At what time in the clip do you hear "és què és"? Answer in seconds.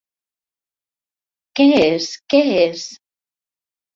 1.81-2.87